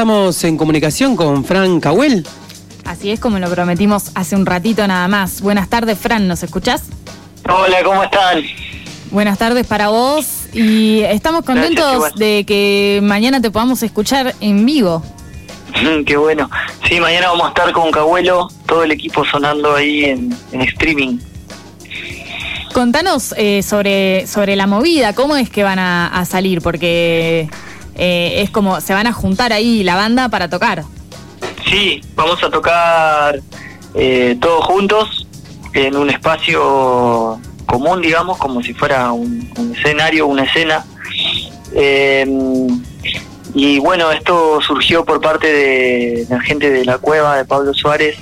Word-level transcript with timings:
estamos 0.00 0.44
en 0.44 0.56
comunicación 0.56 1.14
con 1.14 1.44
Fran 1.44 1.78
Cahuel. 1.78 2.26
Así 2.86 3.10
es 3.10 3.20
como 3.20 3.38
lo 3.38 3.50
prometimos 3.50 4.12
hace 4.14 4.34
un 4.34 4.46
ratito 4.46 4.86
nada 4.86 5.06
más. 5.08 5.42
Buenas 5.42 5.68
tardes, 5.68 5.98
Fran, 5.98 6.26
¿nos 6.26 6.42
escuchás? 6.42 6.84
Hola, 7.46 7.82
¿cómo 7.84 8.02
están? 8.02 8.42
Buenas 9.10 9.36
tardes 9.36 9.66
para 9.66 9.90
vos 9.90 10.46
y 10.54 11.00
estamos 11.00 11.44
contentos 11.44 11.98
Gracias, 11.98 12.14
de 12.18 12.44
que 12.46 13.00
mañana 13.02 13.42
te 13.42 13.50
podamos 13.50 13.82
escuchar 13.82 14.34
en 14.40 14.64
vivo. 14.64 15.02
Qué 16.06 16.16
bueno. 16.16 16.48
Sí, 16.88 16.98
mañana 16.98 17.28
vamos 17.28 17.44
a 17.44 17.48
estar 17.48 17.70
con 17.72 17.90
Cabuelo, 17.90 18.48
todo 18.64 18.84
el 18.84 18.92
equipo 18.92 19.22
sonando 19.26 19.76
ahí 19.76 20.06
en, 20.06 20.34
en 20.52 20.62
streaming. 20.62 21.18
Contanos 22.72 23.34
eh, 23.36 23.62
sobre, 23.62 24.26
sobre 24.26 24.56
la 24.56 24.66
movida, 24.66 25.12
cómo 25.12 25.36
es 25.36 25.50
que 25.50 25.62
van 25.62 25.78
a, 25.78 26.06
a 26.06 26.24
salir, 26.24 26.62
porque 26.62 27.50
eh, 28.00 28.42
es 28.42 28.50
como 28.50 28.80
se 28.80 28.94
van 28.94 29.06
a 29.06 29.12
juntar 29.12 29.52
ahí 29.52 29.84
la 29.84 29.94
banda 29.94 30.28
para 30.28 30.48
tocar. 30.48 30.84
Sí, 31.68 32.00
vamos 32.16 32.42
a 32.42 32.50
tocar 32.50 33.40
eh, 33.94 34.36
todos 34.40 34.64
juntos 34.64 35.26
en 35.74 35.96
un 35.96 36.10
espacio 36.10 37.40
común, 37.66 38.02
digamos, 38.02 38.38
como 38.38 38.62
si 38.62 38.74
fuera 38.74 39.12
un, 39.12 39.48
escenario, 39.76 40.26
una 40.26 40.44
escena. 40.44 40.84
Eh, 41.74 42.26
y 43.54 43.78
bueno, 43.78 44.10
esto 44.10 44.60
surgió 44.60 45.04
por 45.04 45.20
parte 45.20 45.46
de 45.46 46.26
la 46.28 46.40
gente 46.40 46.70
de 46.70 46.84
La 46.84 46.98
Cueva, 46.98 47.36
de 47.36 47.44
Pablo 47.44 47.74
Suárez, 47.74 48.16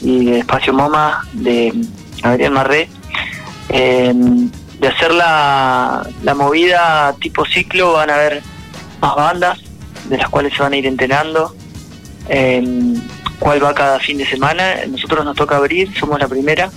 y 0.00 0.26
de 0.26 0.38
Espacio 0.40 0.72
MoMA, 0.72 1.26
de 1.32 1.72
Adrián 2.22 2.52
Marré, 2.52 2.88
eh, 3.68 4.12
de 4.14 4.88
hacer 4.88 5.12
la, 5.12 6.06
movida 6.36 7.14
tipo 7.20 7.44
ciclo, 7.44 7.94
van 7.94 8.10
a 8.10 8.14
haber 8.14 8.42
más 9.06 9.16
bandas, 9.16 9.58
de 10.08 10.18
las 10.18 10.28
cuales 10.28 10.52
se 10.54 10.62
van 10.62 10.72
a 10.72 10.76
ir 10.76 10.86
entrenando 10.86 11.54
eh, 12.28 12.94
cuál 13.38 13.62
va 13.62 13.74
cada 13.74 14.00
fin 14.00 14.18
de 14.18 14.26
semana. 14.26 14.86
Nosotros 14.88 15.24
nos 15.24 15.36
toca 15.36 15.56
abrir, 15.56 15.96
somos 15.98 16.18
la 16.18 16.28
primera. 16.28 16.70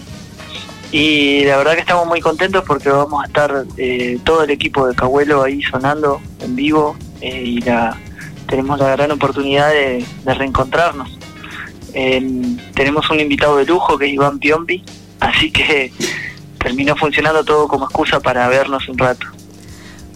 Y 0.92 1.44
la 1.46 1.58
verdad 1.58 1.74
que 1.74 1.82
estamos 1.82 2.08
muy 2.08 2.20
contentos 2.20 2.64
porque 2.66 2.90
vamos 2.90 3.24
a 3.24 3.28
estar 3.28 3.66
eh, 3.78 4.18
todo 4.24 4.44
el 4.44 4.50
equipo 4.50 4.88
de 4.88 4.96
Cahuelo 4.96 5.44
ahí 5.44 5.62
sonando 5.62 6.20
en 6.42 6.56
vivo 6.56 6.96
eh, 7.22 7.44
y 7.46 7.62
la, 7.62 7.96
tenemos 8.48 8.80
la 8.80 8.90
gran 8.96 9.12
oportunidad 9.12 9.70
de, 9.70 10.04
de 10.24 10.34
reencontrarnos. 10.34 11.18
Eh, 11.94 12.22
tenemos 12.74 13.10
un 13.10 13.20
invitado 13.20 13.58
de 13.58 13.66
lujo 13.66 13.98
que 13.98 14.06
es 14.06 14.14
Iván 14.14 14.40
Piombi, 14.40 14.84
así 15.20 15.52
que 15.52 15.92
terminó 16.60 16.96
funcionando 16.96 17.44
todo 17.44 17.68
como 17.68 17.86
excusa 17.86 18.20
para 18.20 18.48
vernos 18.48 18.88
un 18.90 18.98
rato. 18.98 19.28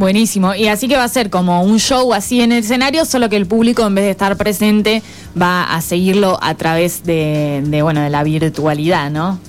Buenísimo. 0.04 0.54
Y 0.54 0.68
así 0.68 0.90
que 0.90 0.98
va 0.98 1.06
a 1.06 1.08
ser 1.08 1.30
como 1.30 1.64
un 1.64 1.80
show 1.80 2.14
así 2.14 2.42
en 2.42 2.52
el 2.52 2.58
escenario, 2.58 3.06
solo 3.06 3.30
que 3.30 3.38
el 3.38 3.46
público 3.46 3.88
en 3.88 3.96
vez 3.96 4.04
de 4.04 4.12
estar 4.12 4.36
presente 4.36 5.02
va 5.42 5.64
a 5.64 5.80
seguirlo 5.80 6.38
a 6.42 6.56
través 6.56 7.06
de, 7.06 7.62
de 7.64 7.82
bueno, 7.84 8.02
de 8.02 8.10
la 8.10 8.22
virtualidad, 8.24 9.10
¿no? 9.10 9.40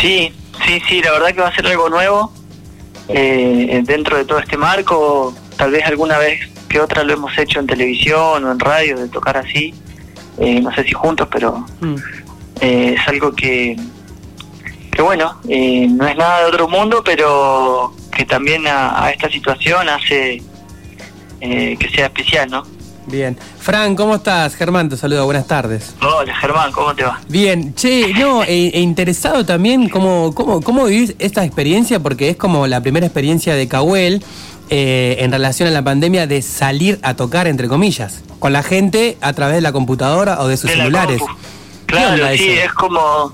Sí, 0.00 0.32
sí, 0.66 0.82
sí, 0.88 1.00
la 1.00 1.12
verdad 1.12 1.28
que 1.28 1.40
va 1.42 1.46
a 1.46 1.54
ser 1.54 1.64
algo 1.68 1.88
nuevo 1.88 2.32
eh, 3.06 3.80
dentro 3.84 4.16
de 4.16 4.24
todo 4.24 4.40
este 4.40 4.56
marco. 4.56 5.32
Tal 5.56 5.70
vez 5.70 5.86
alguna 5.86 6.18
vez 6.18 6.40
que 6.68 6.80
otra 6.80 7.04
lo 7.04 7.12
hemos 7.12 7.38
hecho 7.38 7.60
en 7.60 7.68
televisión 7.68 8.44
o 8.44 8.50
en 8.50 8.58
radio, 8.58 8.98
de 8.98 9.06
tocar 9.10 9.36
así. 9.36 9.72
Eh, 10.38 10.60
no 10.60 10.74
sé 10.74 10.82
si 10.82 10.90
juntos, 10.90 11.28
pero 11.30 11.64
eh, 12.60 12.96
es 12.98 13.08
algo 13.08 13.32
que, 13.32 13.76
que 14.90 15.02
bueno, 15.02 15.36
eh, 15.48 15.86
no 15.88 16.04
es 16.08 16.16
nada 16.16 16.40
de 16.40 16.46
otro 16.46 16.66
mundo, 16.66 17.00
pero 17.04 17.94
que 18.16 18.24
también 18.24 18.66
a, 18.66 19.04
a 19.04 19.10
esta 19.10 19.28
situación 19.30 19.88
hace 19.88 20.42
eh, 21.40 21.76
que 21.78 21.88
sea 21.88 22.06
especial, 22.06 22.50
¿no? 22.50 22.62
Bien. 23.06 23.36
Fran, 23.58 23.96
¿cómo 23.96 24.14
estás? 24.14 24.54
Germán, 24.54 24.88
te 24.88 24.96
saluda, 24.96 25.22
buenas 25.24 25.48
tardes. 25.48 25.94
Hola 26.00 26.34
Germán, 26.36 26.70
¿cómo 26.70 26.94
te 26.94 27.02
va? 27.02 27.20
Bien, 27.28 27.74
che, 27.74 28.12
no, 28.14 28.44
e, 28.44 28.68
e 28.68 28.80
interesado 28.80 29.44
también 29.44 29.88
cómo, 29.88 30.32
cómo, 30.34 30.60
cómo 30.60 30.84
vivís 30.84 31.16
esta 31.18 31.44
experiencia, 31.44 31.98
porque 32.00 32.28
es 32.30 32.36
como 32.36 32.66
la 32.68 32.80
primera 32.80 33.04
experiencia 33.04 33.56
de 33.56 33.66
Cahuel 33.66 34.22
eh, 34.70 35.16
en 35.18 35.32
relación 35.32 35.68
a 35.68 35.72
la 35.72 35.82
pandemia 35.82 36.28
de 36.28 36.42
salir 36.42 37.00
a 37.02 37.14
tocar, 37.14 37.48
entre 37.48 37.66
comillas, 37.66 38.22
con 38.38 38.52
la 38.52 38.62
gente 38.62 39.18
a 39.20 39.32
través 39.32 39.56
de 39.56 39.62
la 39.62 39.72
computadora 39.72 40.40
o 40.40 40.46
de 40.46 40.56
sus 40.56 40.70
De 40.70 40.76
celulares. 40.76 41.18
compu. 41.18 41.34
¿Qué 41.88 41.96
onda 41.96 42.14
Claro, 42.16 42.36
sí, 42.36 42.50
eso? 42.50 42.64
es 42.66 42.72
como... 42.72 43.32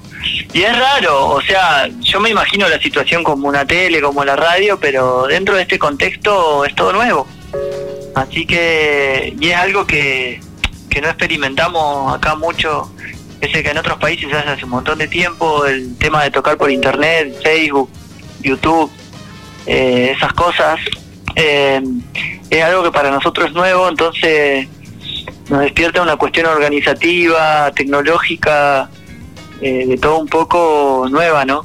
Y 0.53 0.63
es 0.63 0.79
raro, 0.79 1.29
o 1.29 1.43
sea, 1.43 1.89
yo 2.01 2.21
me 2.21 2.31
imagino 2.31 2.69
la 2.69 2.81
situación 2.81 3.23
como 3.23 3.49
una 3.49 3.67
tele, 3.67 4.01
como 4.01 4.25
la 4.25 4.35
radio, 4.35 4.79
pero 4.81 5.27
dentro 5.27 5.55
de 5.57 5.63
este 5.63 5.79
contexto 5.79 6.65
es 6.65 6.75
todo 6.75 6.93
nuevo. 6.93 7.27
Así 8.15 8.47
que, 8.47 9.35
y 9.39 9.49
es 9.51 9.57
algo 9.57 9.87
que, 9.87 10.41
que 10.89 11.01
no 11.03 11.09
experimentamos 11.09 12.15
acá 12.15 12.35
mucho, 12.35 12.91
es 13.41 13.55
el 13.55 13.63
que 13.63 13.71
en 13.71 13.79
otros 13.79 13.99
países 13.99 14.31
se 14.31 14.37
hace 14.37 14.49
hace 14.49 14.65
un 14.65 14.71
montón 14.71 14.99
de 14.99 15.07
tiempo, 15.07 15.67
el 15.67 15.97
tema 15.99 16.25
de 16.25 16.31
tocar 16.31 16.57
por 16.57 16.71
internet, 16.71 17.41
Facebook, 17.43 17.91
YouTube, 18.41 18.91
eh, 19.67 20.15
esas 20.17 20.33
cosas, 20.33 20.81
eh, 21.37 21.81
es 22.49 22.65
algo 22.65 22.83
que 22.83 22.91
para 22.91 23.11
nosotros 23.11 23.49
es 23.49 23.53
nuevo, 23.53 23.89
entonces 23.89 24.67
nos 25.51 25.61
despierta 25.61 26.03
una 26.03 26.17
cuestión 26.17 26.47
organizativa, 26.47 27.71
tecnológica, 27.73 28.91
eh, 29.61 29.87
de 29.87 29.99
todo 29.99 30.19
un 30.19 30.29
poco 30.29 31.07
nueva, 31.11 31.45
¿no? 31.45 31.63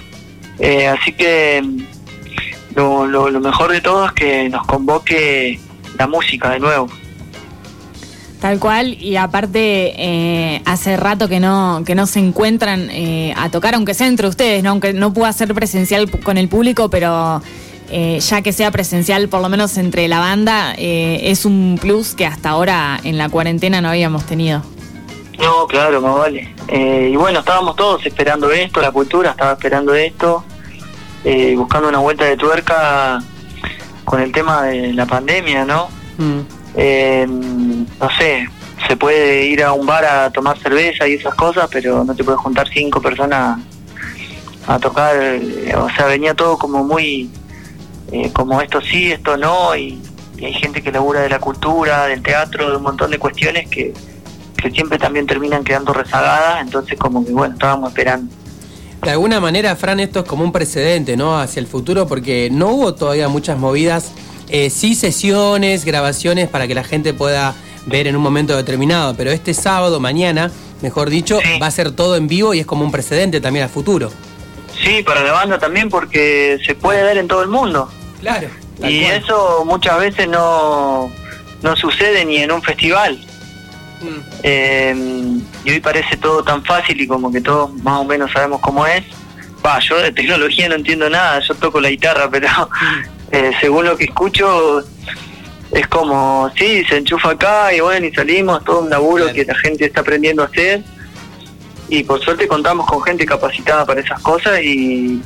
Eh, 0.60 0.88
así 0.88 1.14
que 1.14 1.62
mm, 1.64 2.76
lo, 2.76 3.08
lo, 3.08 3.30
lo 3.30 3.40
mejor 3.40 3.72
de 3.72 3.82
todo 3.82 4.06
es 4.06 4.12
que 4.14 4.50
nos 4.50 4.66
convoque 4.66 5.60
la 5.98 6.08
música 6.08 6.52
de 6.52 6.60
nuevo. 6.60 6.88
Tal 8.44 8.60
cual, 8.60 9.02
y 9.02 9.16
aparte 9.16 9.94
eh, 9.98 10.62
hace 10.66 10.98
rato 10.98 11.30
que 11.30 11.40
no, 11.40 11.84
que 11.86 11.96
no 11.96 12.06
se 12.06 12.20
encuentran 12.20 12.90
eh, 12.92 13.34
a 13.38 13.50
tocar, 13.50 13.74
aunque 13.74 13.94
sea 13.94 14.08
entre 14.08 14.28
ustedes, 14.28 14.62
¿no? 14.62 14.72
aunque 14.72 14.92
no 14.92 15.14
pueda 15.14 15.32
ser 15.32 15.54
presencial 15.54 16.12
con 16.12 16.38
el 16.38 16.50
público, 16.50 16.90
pero 16.90 17.42
eh, 17.90 18.20
ya 18.20 18.42
que 18.42 18.52
sea 18.52 18.70
presencial, 18.70 19.30
por 19.30 19.42
lo 19.42 19.48
menos 19.48 19.78
entre 19.78 20.10
la 20.10 20.20
banda, 20.20 20.74
es 20.78 21.46
un 21.46 21.78
plus 21.80 22.16
que 22.16 22.26
hasta 22.26 22.50
ahora 22.50 23.00
en 23.06 23.18
la 23.18 23.30
cuarentena 23.30 23.80
no 23.80 23.88
habíamos 23.88 24.26
tenido. 24.26 24.62
No, 25.40 25.68
claro, 25.68 26.02
más 26.02 26.16
vale. 26.16 26.54
Eh, 26.68 27.10
y 27.12 27.16
bueno, 27.16 27.40
estábamos 27.40 27.76
todos 27.76 28.06
esperando 28.06 28.52
esto, 28.52 28.82
la 28.82 28.92
cultura 28.92 29.32
estaba 29.32 29.54
esperando 29.54 29.94
esto, 29.94 30.44
eh, 31.24 31.56
buscando 31.58 31.90
una 31.90 32.00
vuelta 32.00 32.26
de 32.26 32.38
tuerca 32.38 33.20
con 34.06 34.22
el 34.22 34.32
tema 34.32 34.64
de 34.64 34.94
la 34.94 35.06
pandemia, 35.06 35.66
¿no? 35.66 35.88
Mm. 36.18 36.40
Eh, 36.76 37.26
no 37.28 38.10
sé, 38.18 38.48
se 38.88 38.96
puede 38.98 39.46
ir 39.46 39.64
a 39.64 39.74
un 39.74 39.86
bar 39.86 40.06
a 40.06 40.30
tomar 40.32 40.58
cerveza 40.60 41.08
y 41.08 41.14
esas 41.14 41.34
cosas, 41.36 41.68
pero 41.72 42.04
no 42.04 42.16
te 42.16 42.24
puedes 42.24 42.40
juntar 42.40 42.68
cinco 42.70 43.02
personas 43.02 43.60
a 44.68 44.80
tocar. 44.80 45.16
eh, 45.18 45.74
O 45.76 45.90
sea, 45.96 46.06
venía 46.06 46.34
todo 46.36 46.58
como 46.58 46.84
muy, 46.84 47.30
eh, 48.12 48.32
como 48.34 48.62
esto 48.62 48.82
sí, 48.82 49.12
esto 49.12 49.36
no, 49.38 49.76
y, 49.76 50.00
y 50.38 50.46
hay 50.46 50.54
gente 50.54 50.82
que 50.82 50.92
labura 50.92 51.22
de 51.22 51.30
la 51.30 51.40
cultura, 51.40 52.06
del 52.06 52.22
teatro, 52.22 52.70
de 52.70 52.78
un 52.78 52.84
montón 52.84 53.10
de 53.12 53.18
cuestiones 53.20 53.68
que, 53.70 53.94
que 54.64 54.72
siempre 54.72 54.98
también 54.98 55.28
terminan 55.28 55.64
quedando 55.64 55.94
rezagadas, 55.94 56.62
entonces 56.62 56.98
como 56.98 57.24
que 57.26 57.32
bueno, 57.32 57.54
estábamos 57.54 57.90
esperando. 57.90 58.34
De 59.02 59.12
alguna 59.12 59.40
manera, 59.42 59.76
Fran, 59.76 60.00
esto 60.00 60.22
es 60.22 60.26
como 60.26 60.44
un 60.46 60.52
precedente, 60.54 61.18
¿no? 61.18 61.38
Hacia 61.38 61.60
el 61.60 61.68
futuro, 61.68 62.08
porque 62.08 62.50
no 62.52 62.70
hubo 62.70 62.96
todavía 62.96 63.28
muchas 63.28 63.58
movidas, 63.60 64.14
eh, 64.50 64.70
sí 64.70 64.96
sesiones, 64.96 65.84
grabaciones 65.84 66.48
para 66.48 66.68
que 66.68 66.74
la 66.76 66.84
gente 66.86 67.14
pueda 67.14 67.54
ver 67.86 68.08
en 68.08 68.16
un 68.16 68.22
momento 68.22 68.56
determinado, 68.56 69.14
pero 69.16 69.32
este 69.32 69.54
sábado, 69.54 70.00
mañana, 70.00 70.50
mejor 70.82 71.10
dicho, 71.10 71.40
Sí. 71.44 71.60
va 71.62 71.68
a 71.68 71.72
ser 71.72 71.92
todo 71.92 72.16
en 72.16 72.28
vivo 72.30 72.54
y 72.54 72.62
es 72.62 72.66
como 72.66 72.86
un 72.86 72.92
precedente 72.92 73.42
también 73.42 73.64
al 73.64 73.70
futuro. 73.70 74.10
Sí, 74.84 75.04
para 75.04 75.22
la 75.22 75.34
banda 75.34 75.60
también 75.60 75.90
porque 75.90 76.58
se 76.66 76.74
puede 76.74 77.04
ver 77.04 77.18
en 77.18 77.28
todo 77.28 77.42
el 77.44 77.50
mundo. 77.50 77.90
Claro. 78.22 78.48
Y 78.82 79.02
eso 79.04 79.64
muchas 79.66 80.00
veces 80.00 80.28
no, 80.28 81.12
no 81.62 81.76
sucede 81.76 82.24
ni 82.26 82.38
en 82.38 82.52
un 82.52 82.62
festival. 82.62 83.20
Eh, 84.42 84.94
y 85.64 85.70
hoy 85.70 85.80
parece 85.80 86.18
todo 86.18 86.44
tan 86.44 86.64
fácil 86.64 87.00
y 87.00 87.08
como 87.08 87.32
que 87.32 87.42
todos 87.42 87.74
más 87.84 88.00
o 88.00 88.06
menos 88.06 88.32
sabemos 88.32 88.60
cómo 88.62 88.86
es. 88.86 89.04
Va, 89.66 89.80
yo 89.80 89.98
de 89.98 90.12
tecnología 90.12 90.68
no 90.68 90.76
entiendo 90.76 91.10
nada, 91.10 91.40
yo 91.40 91.56
toco 91.56 91.80
la 91.80 91.90
guitarra, 91.90 92.30
pero 92.30 92.48
eh, 93.32 93.52
según 93.62 93.86
lo 93.86 93.96
que 93.96 94.06
escucho 94.06 94.84
es 95.72 95.88
como, 95.88 96.52
sí, 96.56 96.84
se 96.86 96.98
enchufa 96.98 97.32
acá 97.32 97.74
y 97.74 97.80
bueno, 97.80 98.06
y 98.06 98.14
salimos, 98.14 98.64
todo 98.64 98.82
un 98.82 98.90
laburo 98.90 99.32
que 99.34 99.46
la 99.46 99.56
gente 99.56 99.86
está 99.86 100.02
aprendiendo 100.02 100.44
a 100.44 100.48
hacer. 100.48 100.84
Y 101.90 102.04
por 102.04 102.24
suerte 102.24 102.48
contamos 102.48 102.86
con 102.86 103.02
gente 103.04 103.26
capacitada 103.26 103.86
para 103.86 104.02
esas 104.02 104.22
cosas 104.22 104.60
y, 104.62 105.22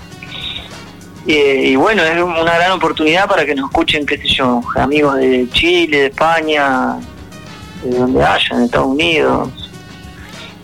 y, 1.25 1.33
y 1.33 1.75
bueno, 1.75 2.03
es 2.03 2.21
una 2.21 2.55
gran 2.55 2.71
oportunidad 2.71 3.27
para 3.27 3.45
que 3.45 3.55
nos 3.55 3.69
escuchen, 3.69 4.05
qué 4.05 4.17
sé 4.17 4.27
yo, 4.27 4.61
amigos 4.75 5.17
de 5.17 5.47
Chile, 5.51 5.97
de 5.97 6.05
España, 6.07 6.97
de 7.89 7.97
donde 7.99 8.23
haya, 8.23 8.57
de 8.57 8.65
Estados 8.65 8.87
Unidos, 8.87 9.49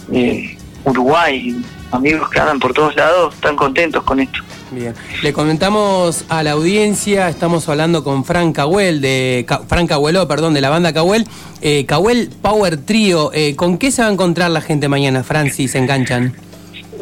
de 0.08 0.58
Uruguay, 0.86 1.56
amigos 1.92 2.30
que 2.30 2.40
andan 2.40 2.60
por 2.60 2.74
todos 2.74 2.96
lados, 2.96 3.34
están 3.36 3.56
contentos 3.56 4.04
con 4.04 4.20
esto. 4.20 4.40
Bien. 4.72 4.94
Le 5.22 5.34
comentamos 5.34 6.26
a 6.30 6.42
la 6.42 6.52
audiencia, 6.52 7.30
estamos 7.30 7.70
hablando 7.70 8.04
con 8.04 8.26
Fran 8.26 8.54
Cahuel, 8.54 9.02
de 9.02 9.46
Ca- 9.48 9.62
Fran 9.68 9.86
Cahueló, 9.86 10.28
perdón, 10.28 10.56
de 10.56 10.62
la 10.62 10.70
banda 10.72 10.92
Cahuel. 10.94 11.28
Eh, 11.62 11.86
Cahuel 11.86 12.30
Power 12.42 12.78
Trio, 12.78 13.32
eh, 13.34 13.56
¿con 13.56 13.78
qué 13.78 13.92
se 13.92 14.02
va 14.02 14.08
a 14.08 14.12
encontrar 14.12 14.50
la 14.50 14.62
gente 14.62 14.90
mañana, 14.90 15.24
Fran, 15.24 15.52
si 15.52 15.68
se 15.68 15.78
enganchan? 15.78 16.36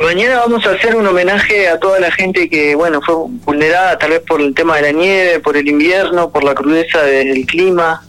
Mañana 0.03 0.39
vamos 0.39 0.65
a 0.65 0.71
hacer 0.71 0.95
un 0.95 1.07
homenaje 1.07 1.69
a 1.69 1.79
toda 1.79 2.00
la 2.00 2.12
gente 2.12 2.50
que, 2.50 2.75
bueno, 2.75 3.01
fue 3.06 3.15
vulnerada 3.45 3.97
tal 3.97 4.09
vez 4.12 4.21
por 4.27 4.41
el 4.41 4.53
tema 4.53 4.75
de 4.77 4.81
la 4.81 4.91
nieve, 4.91 5.39
por 5.39 5.56
el 5.56 5.68
invierno, 5.68 6.29
por 6.29 6.44
la 6.44 6.53
crudeza 6.56 7.01
del 7.03 7.45
clima, 7.45 8.03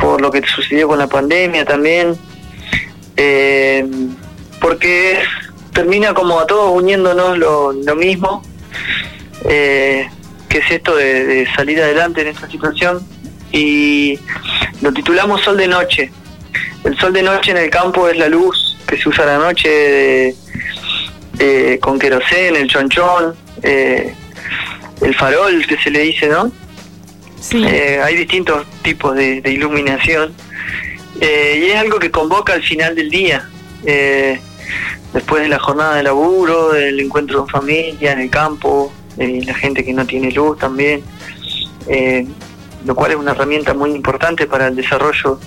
por 0.00 0.20
lo 0.20 0.30
que 0.30 0.42
sucedió 0.46 0.88
con 0.88 0.98
la 0.98 1.06
pandemia 1.06 1.64
también. 1.64 2.16
Eh, 3.16 3.86
porque 4.60 5.20
termina 5.72 6.14
como 6.14 6.38
a 6.40 6.46
todos 6.46 6.72
uniéndonos 6.74 7.38
lo, 7.38 7.72
lo 7.72 7.96
mismo, 7.96 8.42
eh, 9.44 10.08
que 10.48 10.58
es 10.58 10.70
esto 10.70 10.94
de, 10.96 11.24
de 11.26 11.46
salir 11.54 11.80
adelante 11.82 12.22
en 12.22 12.28
esta 12.28 12.48
situación. 12.50 13.00
Y 13.52 14.18
lo 14.80 14.92
titulamos 14.92 15.42
Sol 15.42 15.56
de 15.56 15.68
Noche. 15.68 16.12
El 16.84 16.96
sol 16.98 17.12
de 17.12 17.22
noche 17.22 17.50
en 17.50 17.58
el 17.58 17.68
campo 17.68 18.08
es 18.08 18.16
la 18.16 18.28
luz 18.28 18.76
que 18.86 18.96
se 18.96 19.08
usa 19.08 19.26
la 19.26 19.36
noche 19.38 19.68
de- 19.68 20.34
de- 21.34 21.78
con 21.78 21.98
querosén, 21.98 22.56
el 22.56 22.68
chonchón, 22.68 23.34
eh, 23.62 24.14
el 25.02 25.14
farol 25.14 25.66
que 25.66 25.76
se 25.78 25.90
le 25.90 26.00
dice, 26.00 26.28
¿no? 26.28 26.50
Sí. 27.40 27.64
Eh, 27.64 28.00
hay 28.02 28.16
distintos 28.16 28.66
tipos 28.82 29.16
de, 29.16 29.40
de 29.40 29.50
iluminación 29.50 30.34
eh, 31.20 31.62
y 31.62 31.70
es 31.70 31.76
algo 31.76 31.98
que 31.98 32.10
convoca 32.10 32.54
al 32.54 32.62
final 32.62 32.94
del 32.94 33.10
día, 33.10 33.48
eh, 33.84 34.40
después 35.12 35.42
de 35.42 35.48
la 35.48 35.58
jornada 35.58 35.96
de 35.96 36.02
laburo, 36.02 36.72
del 36.72 36.98
encuentro 36.98 37.40
en 37.40 37.48
familia, 37.48 38.12
en 38.12 38.20
el 38.20 38.30
campo, 38.30 38.90
eh, 39.18 39.42
la 39.44 39.54
gente 39.54 39.84
que 39.84 39.92
no 39.92 40.06
tiene 40.06 40.30
luz 40.30 40.58
también, 40.58 41.02
lo 42.86 42.94
cual 42.94 43.10
es 43.10 43.16
una 43.18 43.32
herramienta 43.32 43.74
muy 43.74 43.90
importante 43.90 44.46
para 44.46 44.68
el 44.68 44.76
desarrollo 44.76 45.38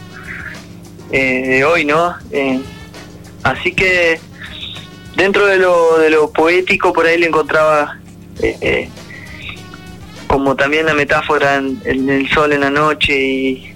de 1.09 1.63
hoy, 1.65 1.85
¿no? 1.85 2.15
Así 3.43 3.73
que 3.73 4.19
dentro 5.15 5.45
de 5.47 5.57
lo, 5.57 5.97
de 5.97 6.09
lo 6.09 6.31
poético 6.31 6.91
por 6.91 7.05
ahí 7.05 7.17
le 7.17 7.27
encontraba 7.27 7.99
como 10.33 10.55
también 10.55 10.87
la 10.87 10.95
metáfora 10.95 11.57
en, 11.57 11.79
el 11.85 12.27
sol 12.31 12.53
en 12.53 12.61
la 12.61 12.71
noche 12.71 13.13
y, 13.15 13.75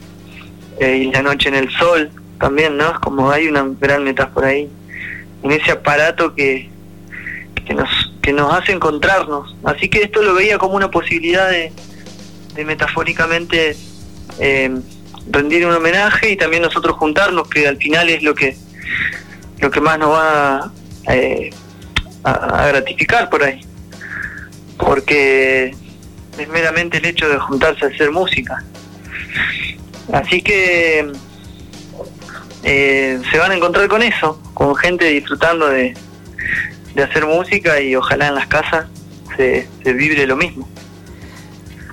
eh, 0.79 1.03
y 1.03 1.11
la 1.11 1.21
noche 1.21 1.49
en 1.49 1.53
el 1.53 1.69
sol 1.69 2.09
también, 2.39 2.77
¿no? 2.77 2.93
Es 2.93 2.97
como 2.97 3.29
hay 3.29 3.47
una 3.47 3.63
gran 3.79 4.03
metáfora 4.03 4.47
ahí, 4.47 4.67
en 5.43 5.51
ese 5.51 5.73
aparato 5.73 6.33
que, 6.33 6.67
que, 7.63 7.75
nos, 7.75 7.87
que 8.23 8.33
nos 8.33 8.51
hace 8.51 8.71
encontrarnos. 8.71 9.55
Así 9.65 9.87
que 9.87 10.01
esto 10.01 10.23
lo 10.23 10.33
veía 10.33 10.57
como 10.57 10.75
una 10.75 10.89
posibilidad 10.89 11.47
de, 11.47 11.71
metafóricamente 12.65 13.77
eh, 14.39 14.75
rendir 15.29 15.63
un 15.63 15.75
homenaje 15.75 16.31
y 16.31 16.37
también 16.37 16.63
nosotros 16.63 16.97
juntarnos, 16.97 17.47
que 17.49 17.67
al 17.67 17.77
final 17.77 18.09
es 18.09 18.23
lo 18.23 18.33
que, 18.33 18.57
lo 19.59 19.69
que 19.69 19.79
más 19.79 19.99
nos 19.99 20.09
va 20.09 20.71
eh, 21.07 21.51
a 22.23 22.65
gratificar 22.69 23.29
por 23.29 23.43
ahí. 23.43 23.63
Porque 24.79 25.75
es 26.37 26.49
meramente 26.49 26.97
el 26.97 27.05
hecho 27.05 27.27
de 27.27 27.37
juntarse 27.37 27.85
a 27.85 27.87
hacer 27.89 28.11
música. 28.11 28.63
Así 30.11 30.41
que 30.41 31.11
eh, 32.63 33.19
se 33.31 33.37
van 33.37 33.51
a 33.51 33.55
encontrar 33.55 33.87
con 33.87 34.03
eso, 34.03 34.41
con 34.53 34.75
gente 34.75 35.05
disfrutando 35.05 35.67
de, 35.67 35.93
de 36.95 37.03
hacer 37.03 37.25
música 37.25 37.79
y 37.81 37.95
ojalá 37.95 38.27
en 38.27 38.35
las 38.35 38.47
casas 38.47 38.85
se, 39.35 39.67
vibre 39.83 40.25
lo 40.25 40.35
mismo. 40.35 40.67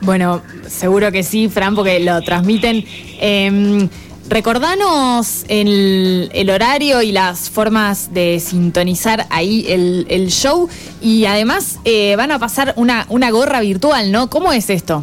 Bueno, 0.01 0.43
seguro 0.67 1.11
que 1.13 1.23
sí, 1.23 1.49
Fran, 1.49 1.75
porque 1.75 2.01
lo 2.01 2.21
transmiten. 2.23 2.85
Eh, 3.21 3.89
recordanos 4.29 5.45
el, 5.49 6.31
el 6.33 6.51
horario 6.51 7.03
y 7.03 7.13
las 7.13 7.51
formas 7.51 8.13
de 8.15 8.41
sintonizar 8.41 9.27
ahí 9.31 9.67
el, 9.69 10.07
el 10.09 10.29
show. 10.29 10.69
Y 11.01 11.27
además 11.27 11.79
eh, 11.85 12.17
van 12.17 12.33
a 12.33 12.39
pasar 12.39 12.75
una, 12.77 13.07
una 13.09 13.31
gorra 13.31 13.61
virtual, 13.61 14.13
¿no? 14.13 14.31
¿Cómo 14.31 14.53
es 14.53 14.71
esto? 14.71 15.03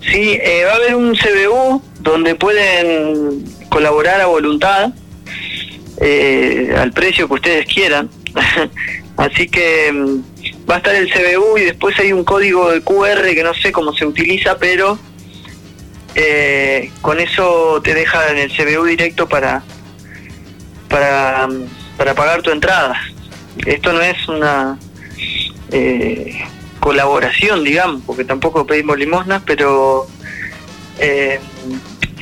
Sí, 0.00 0.38
eh, 0.42 0.64
va 0.66 0.72
a 0.72 0.76
haber 0.76 0.94
un 0.96 1.14
CBU 1.14 1.82
donde 2.00 2.34
pueden 2.34 3.44
colaborar 3.68 4.20
a 4.20 4.26
voluntad 4.26 4.92
eh, 6.00 6.74
al 6.76 6.92
precio 6.92 7.28
que 7.28 7.34
ustedes 7.34 7.66
quieran. 7.66 8.10
Así 9.16 9.46
que 9.46 9.92
mm, 9.92 10.68
va 10.68 10.76
a 10.76 10.78
estar 10.78 10.94
el 10.94 11.08
CBU 11.10 11.58
y 11.58 11.64
después 11.66 11.98
hay 11.98 12.12
un 12.12 12.24
código 12.24 12.70
de 12.70 12.80
QR 12.80 13.22
que 13.34 13.42
no 13.44 13.54
sé 13.54 13.70
cómo 13.70 13.92
se 13.92 14.06
utiliza, 14.06 14.58
pero 14.58 14.98
eh, 16.14 16.90
con 17.00 17.20
eso 17.20 17.80
te 17.82 17.94
deja 17.94 18.30
en 18.30 18.38
el 18.38 18.50
CBU 18.50 18.84
directo 18.84 19.28
para 19.28 19.62
para, 20.88 21.48
para 21.96 22.14
pagar 22.14 22.42
tu 22.42 22.50
entrada. 22.50 23.00
Esto 23.64 23.92
no 23.92 24.00
es 24.02 24.28
una 24.28 24.78
eh, 25.70 26.42
colaboración, 26.80 27.64
digamos, 27.64 28.02
porque 28.06 28.24
tampoco 28.24 28.66
pedimos 28.66 28.98
limosnas, 28.98 29.42
pero 29.46 30.06
eh, 30.98 31.40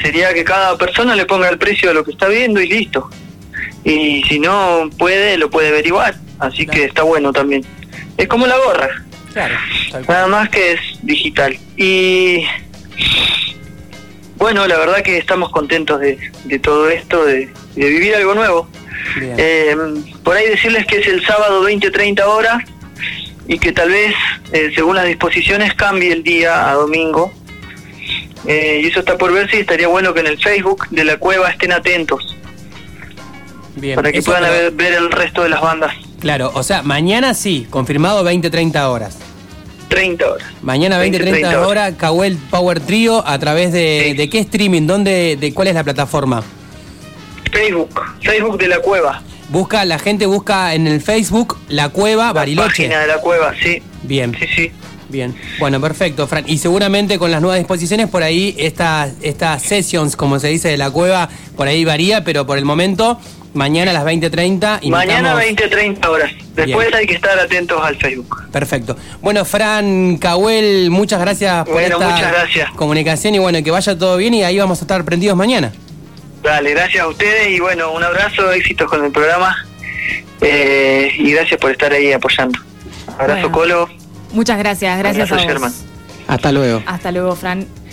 sería 0.01 0.33
que 0.35 0.45
cada 0.45 0.79
persona 0.79 1.17
le 1.17 1.27
ponga 1.27 1.49
el 1.49 1.59
precio 1.59 1.89
de 1.89 1.95
lo 1.95 2.05
que 2.05 2.13
está 2.13 2.29
viendo 2.29 2.61
y 2.61 2.69
listo. 2.69 3.11
Y 3.83 4.23
si 4.29 4.39
no 4.39 4.89
puede, 4.99 5.37
lo 5.37 5.51
puede 5.51 5.69
averiguar. 5.69 6.15
Así 6.39 6.65
Claro. 6.65 6.79
que 6.81 6.85
está 6.87 7.03
bueno 7.03 7.33
también. 7.33 7.65
Es 8.17 8.29
como 8.29 8.47
la 8.47 8.57
gorra, 8.59 8.89
Claro. 9.33 9.55
nada 10.09 10.27
más 10.29 10.49
que 10.49 10.73
es 10.73 10.81
digital. 11.03 11.59
Y 11.77 12.45
bueno, 14.41 14.67
la 14.67 14.77
verdad 14.79 15.03
que 15.03 15.19
estamos 15.19 15.51
contentos 15.51 16.01
de, 16.01 16.19
de 16.45 16.59
todo 16.59 16.89
esto, 16.91 17.25
de, 17.25 17.49
de 17.77 17.89
vivir 17.89 18.15
algo 18.17 18.35
nuevo. 18.35 18.69
Eh, 19.21 19.77
por 20.25 20.37
ahí 20.37 20.49
decirles 20.49 20.87
que 20.87 20.99
es 20.99 21.07
el 21.07 21.25
sábado 21.25 21.63
20-30 21.69 22.23
horas 22.25 22.65
y 23.47 23.59
que 23.59 23.73
tal 23.73 23.91
vez, 23.91 24.15
eh, 24.53 24.73
según 24.75 24.97
las 24.97 25.07
disposiciones, 25.07 25.75
cambie 25.75 26.13
el 26.13 26.23
día 26.23 26.69
a 26.71 26.75
domingo. 26.75 27.33
Eh, 28.47 28.81
y 28.83 28.87
eso 28.89 29.01
está 29.01 29.19
por 29.19 29.33
ver 29.33 29.51
si 29.51 29.59
estaría 29.59 29.89
bueno 29.89 30.15
que 30.15 30.21
en 30.21 30.27
el 30.27 30.39
Facebook 30.43 30.89
de 30.91 31.05
la 31.05 31.19
cueva 31.19 31.51
estén 31.51 31.73
atentos 31.73 32.35
Bien. 33.77 33.97
para 33.97 34.11
que 34.11 34.19
Eso, 34.19 34.31
puedan 34.31 34.45
pero- 34.51 34.55
ver, 34.55 34.71
ver 34.73 34.93
el 34.95 35.11
resto 35.11 35.43
de 35.43 35.51
las 35.51 35.61
bandas. 35.61 35.95
Claro, 36.21 36.51
o 36.55 36.63
sea, 36.63 36.83
mañana 36.83 37.35
sí, 37.35 37.67
confirmado 37.71 38.25
20-30 38.25 38.89
horas. 38.89 39.19
30 39.91 40.25
horas. 40.31 40.49
Mañana 40.63 40.99
20-30 40.99 41.31
20, 41.33 41.47
horas, 41.49 41.67
hora, 41.67 41.97
Cahuel 41.99 42.39
Power 42.51 42.81
Trio, 42.81 43.23
a 43.27 43.39
través 43.39 43.73
de, 43.73 44.07
Sí. 44.11 44.17
de 44.17 44.31
qué 44.31 44.39
streaming, 44.39 44.87
dónde, 44.87 45.37
de 45.39 45.53
cuál 45.53 45.69
es 45.69 45.75
la 45.75 45.85
plataforma. 45.85 46.43
Facebook, 47.53 47.91
Facebook 48.23 48.59
de 48.59 48.69
la 48.69 48.79
cueva. 48.81 49.23
Busca, 49.51 49.85
la 49.85 49.99
gente 49.99 50.27
busca 50.27 50.75
en 50.75 50.87
el 50.87 51.01
Facebook 51.01 51.59
La 51.69 51.89
Cueva 51.89 52.27
La 52.27 52.33
Bariloche. 52.33 52.69
página 52.85 53.01
de 53.01 53.07
la 53.09 53.19
cueva, 53.19 53.53
sí. 53.61 53.83
Bien, 54.05 54.35
Sí, 54.39 54.47
sí. 54.55 54.71
bien. 55.09 55.35
Bueno, 55.59 55.81
perfecto, 55.81 56.29
Fran. 56.29 56.45
Y 56.47 56.59
seguramente 56.59 57.19
con 57.19 57.33
las 57.33 57.41
nuevas 57.41 57.59
disposiciones 57.59 58.09
por 58.09 58.23
ahí, 58.23 58.55
estas 58.59 59.15
estas 59.23 59.61
sessions, 59.63 60.15
como 60.15 60.39
se 60.39 60.47
dice, 60.49 60.69
de 60.69 60.77
la 60.77 60.91
cueva, 60.93 61.29
por 61.57 61.67
ahí 61.67 61.85
varía, 61.85 62.23
pero 62.23 62.47
por 62.47 62.59
el 62.59 62.65
momento, 62.65 63.19
mañana 63.55 63.91
a 63.91 63.95
las 63.95 64.05
20.30. 64.05 64.81
Mañana 64.89 65.35
invitamos- 65.45 65.71
20-30 65.71 66.09
horas. 66.09 66.31
Después 66.55 66.87
Bien. 66.89 66.95
hay 66.99 67.07
que 67.07 67.15
estar 67.15 67.39
atentos 67.39 67.81
al 67.83 67.97
Facebook. 67.97 68.45
Perfecto. 68.53 68.97
Bueno, 69.23 69.45
Fran 69.45 70.17
Cahuel, 70.19 70.91
muchas 70.91 71.21
gracias 71.21 71.65
por 71.65 71.75
Bueno, 71.75 71.97
esta 71.97 72.09
muchas 72.11 72.33
gracias. 72.33 72.71
comunicación 72.73 73.35
y 73.35 73.39
bueno, 73.39 73.63
que 73.63 73.71
vaya 73.71 73.97
todo 73.99 74.17
bien 74.17 74.35
y 74.35 74.43
ahí 74.45 74.59
vamos 74.59 74.79
a 74.81 74.83
estar 74.83 75.05
prendidos 75.05 75.37
mañana. 75.37 75.73
Dale, 76.43 76.71
gracias 76.71 77.03
a 77.05 77.09
ustedes 77.09 77.49
y 77.51 77.61
bueno, 77.61 77.93
un 77.93 78.03
abrazo, 78.03 78.51
éxitos 78.53 78.89
con 78.89 79.05
el 79.05 79.13
programa 79.13 79.57
eh, 80.41 81.13
y 81.19 81.33
gracias 81.33 81.61
por 81.61 81.71
estar 81.71 81.93
ahí 81.93 82.13
apoyando. 82.13 82.59
Abrazo 83.19 83.49
Bueno. 83.51 83.53
Colo. 83.53 83.89
Muchas 84.33 84.59
gracias, 84.59 84.99
gracias 84.99 85.31
Abrazo, 85.31 85.35
a 85.35 85.37
vos. 85.37 85.47
Sherman. 85.53 85.73
Hasta 86.29 86.53
luego. 86.53 86.83
Hasta 86.87 87.11
luego, 87.13 87.35
Fran. 87.37 87.67